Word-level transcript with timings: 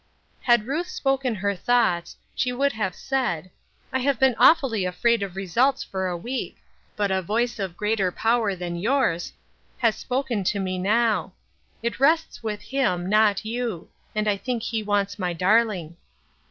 Had 0.41 0.65
Ruth 0.65 0.87
spoken 0.87 1.35
her 1.35 1.53
thoughts, 1.55 2.17
she 2.33 2.51
would 2.51 2.71
have 2.73 2.95
said:" 2.95 3.51
I 3.93 3.99
have 3.99 4.19
been 4.19 4.33
awfully 4.39 4.83
afraid 4.83 5.21
of 5.21 5.35
results 5.35 5.83
for 5.83 6.07
a 6.07 6.17
week; 6.17 6.57
but 6.95 7.11
a 7.11 7.21
voice 7.21 7.59
of 7.59 7.77
greater 7.77 8.11
power 8.11 8.55
than 8.55 8.77
yourjf 8.81 8.81
i:i6 8.81 8.83
linth 8.87 9.11
Erskines 9.11 9.11
Crosses. 9.21 9.33
has 9.77 9.95
spoken 9.95 10.43
to 10.43 10.59
me 10.59 10.79
now. 10.79 11.33
It 11.83 11.99
rests 11.99 12.41
with 12.41 12.61
Him, 12.63 13.07
not 13.11 13.45
you; 13.45 13.89
and 14.15 14.27
I 14.27 14.37
think 14.37 14.63
he 14.63 14.81
wants 14.81 15.19
my 15.19 15.33
darling." 15.33 15.95